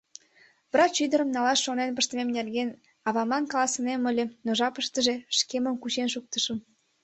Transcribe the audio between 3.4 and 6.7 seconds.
каласынем ыле, но жапыштыже шкемым кучен шуктышым.